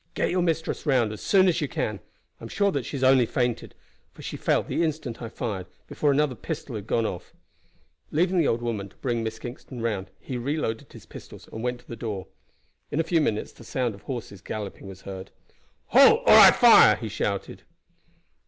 [0.15, 1.99] Get your mistress round as soon as you can.
[2.39, 3.75] I am sure that she has only fainted,
[4.11, 7.35] for she fell the instant I fired, before another pistol had gone off."
[8.09, 11.81] Leaving the old woman to bring Miss Kingston round, he reloaded his pistols and went
[11.81, 12.25] to the door.
[12.89, 15.29] In a few minutes the sound of horses galloping was heard.
[15.89, 17.61] "Halt, or I fire!" he shouted.